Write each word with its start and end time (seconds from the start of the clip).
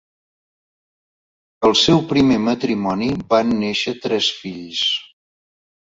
Del 1.67 1.77
seu 1.83 2.01
primer 2.15 2.39
matrimoni 2.47 3.13
van 3.35 3.55
néixer 3.61 3.97
tres 4.07 4.35
fills. 4.43 4.85